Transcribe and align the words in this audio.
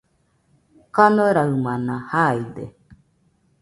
kanoraɨmana 0.95 1.95
jaide 2.09 2.63